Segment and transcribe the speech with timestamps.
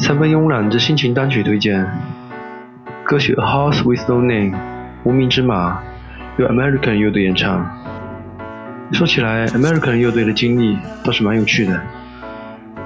[0.00, 1.86] 三分慵懒之心情单曲推荐，
[3.04, 4.56] 歌曲《A Horse with No Name》
[5.04, 5.78] 无名之马，
[6.38, 7.70] 由 American 乐队演唱。
[8.92, 11.78] 说起来，American 乐队的经历倒是蛮有趣的。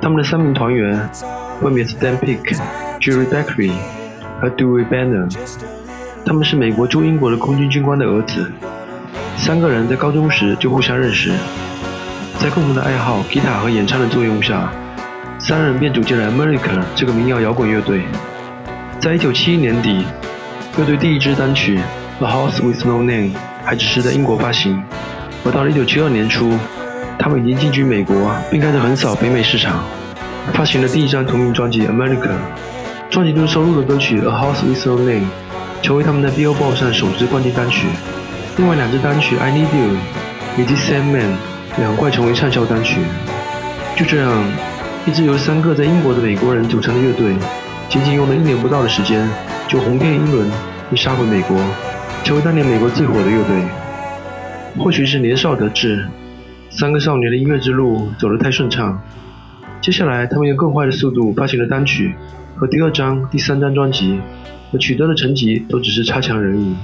[0.00, 1.10] 他们的三名团员
[1.60, 2.56] 分别是 Dan Pick、
[3.00, 3.72] Jerry Beckley
[4.40, 5.28] 和 Dewey Banner，
[6.24, 8.50] 他们是美国驻英国的空军军官的儿子。
[9.36, 11.32] 三个人在高中时就互相认识，
[12.38, 14.72] 在共同的爱好吉他和演唱的作用下。
[15.50, 18.02] 三人便组建了 America 这个民谣摇滚乐队。
[19.00, 20.04] 在一九七一年底，
[20.78, 21.80] 乐队第一支单曲
[22.24, 23.30] 《A House with No Name》
[23.64, 24.80] 还只是在英国发行，
[25.44, 26.56] 而到了一九七二年初，
[27.18, 29.82] 他们已经进军美国，并开始横扫北美市场，
[30.54, 32.28] 发行了第一张同名专辑《America》。
[33.10, 35.26] 专辑中收录的歌曲《A House with No Name》
[35.82, 37.88] 成为他们在 Billboard 上首支冠军单曲。
[38.56, 39.96] 另外两支单曲《I Need You》
[40.62, 41.24] 以及《Sandman》
[41.80, 43.00] 两块成为畅销单曲。
[43.96, 44.44] 就这样。
[45.06, 47.34] 一支由三个在英国的美国人组成的乐队，
[47.88, 49.26] 仅仅用了一年不到的时间，
[49.66, 50.46] 就红遍英伦，
[50.90, 51.56] 并杀回美国，
[52.22, 53.62] 成为当年美国最火的乐队。
[54.78, 56.06] 或许是年少得志，
[56.68, 59.00] 三个少年的音乐之路走得太顺畅。
[59.80, 62.14] 接下来，他们用更快的速度发行了单曲
[62.54, 64.20] 和第二张、第三张专辑，
[64.70, 66.76] 而取得的成绩都只是差强人意。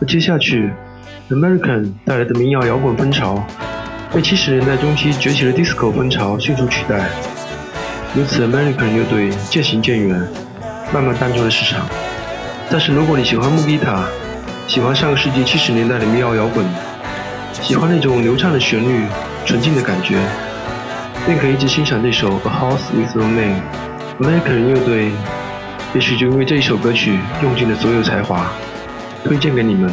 [0.00, 0.70] 而接下去
[1.28, 3.46] ，American 带来的民谣摇滚风潮。
[4.12, 7.10] 被七十年代中期崛起的 disco 风潮迅速取代，
[8.16, 10.18] 由此 American 乐队渐行渐远，
[10.92, 11.86] 慢慢淡出了市场。
[12.70, 14.06] 但是如果你喜欢木吉他，
[14.66, 16.64] 喜欢上个世纪七十年代的民谣摇滚，
[17.60, 19.04] 喜欢那种流畅的旋律、
[19.44, 20.18] 纯净的感觉，
[21.26, 23.60] 便可以一直欣赏这首 A House with No Name。
[24.20, 25.10] American 乐队
[25.94, 28.50] 也许就因为这一首歌曲用尽了所有才华，
[29.22, 29.92] 推荐给你们。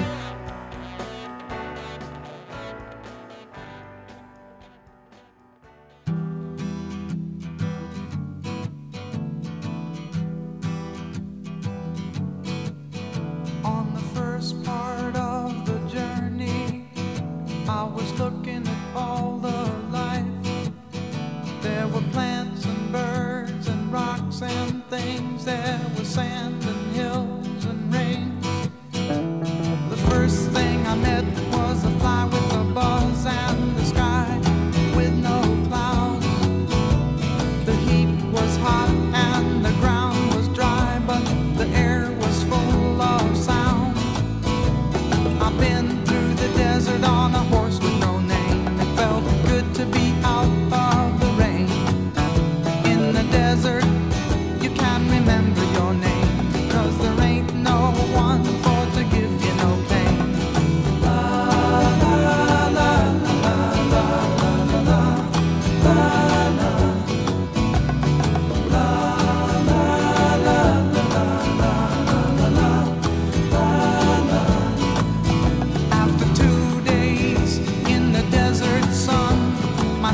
[46.87, 47.14] are the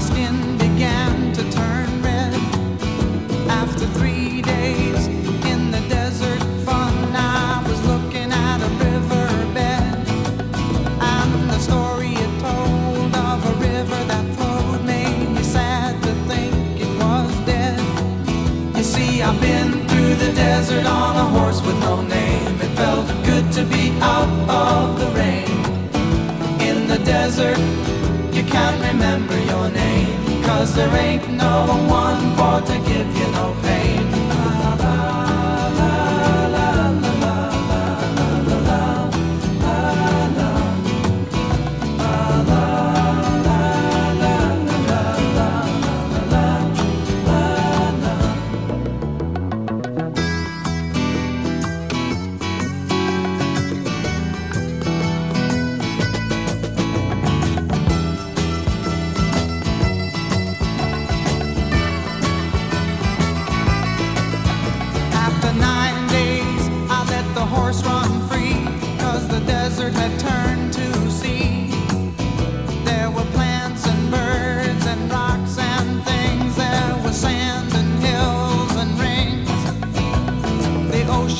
[0.01, 2.33] skin began to turn red.
[3.47, 5.07] After three days
[5.51, 9.93] in the desert fun, I was looking at a riverbed.
[11.13, 16.53] And the story it told of a river that flowed made me sad to think
[16.85, 17.79] it was dead.
[18.75, 21.27] You see, I've been through the desert on a
[30.61, 33.70] Cause there ain't no one for to give you no pain.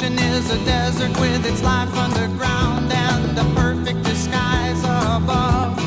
[0.03, 5.77] A desert with its life underground and a perfect disguise above.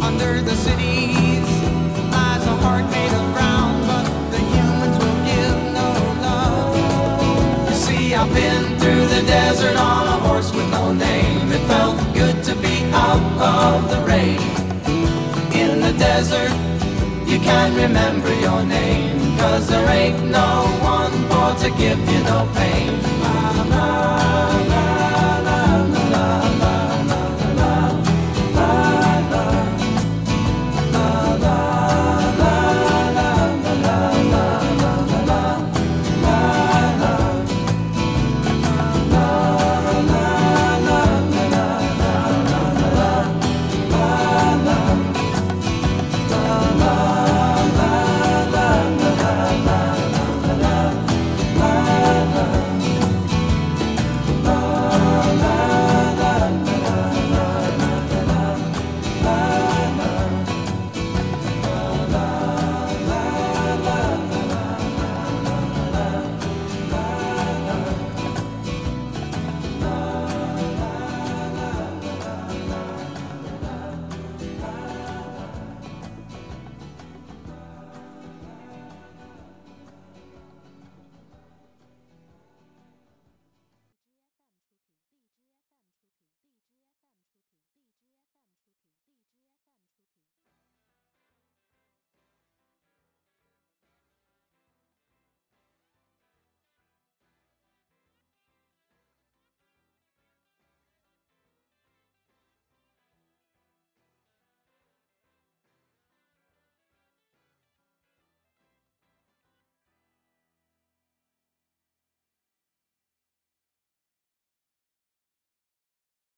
[0.00, 1.48] Under the cities
[2.14, 5.88] lies a heart made of ground, but the humans will give no
[6.22, 7.68] love.
[7.68, 11.50] You see, I've been through the desert on a horse with no name.
[11.50, 14.40] It felt good to be out of the rain.
[15.52, 16.52] In the desert,
[17.26, 21.15] you can't remember your name, cause there ain't no one
[21.62, 23.02] to give you no pain.
[23.20, 24.15] My love.